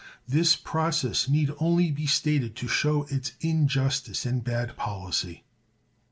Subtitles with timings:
[0.27, 5.43] This process need only be stated to show its injustice and bad policy.